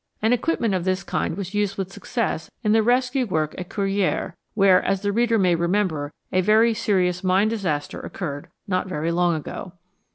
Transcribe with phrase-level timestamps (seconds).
[0.19, 3.69] An equip ment of this kind was used with success in the rescue work at
[3.69, 9.11] Courrieres, where, as the reader may remember, a very serious mine disaster occurred not very
[9.11, 9.73] long ago.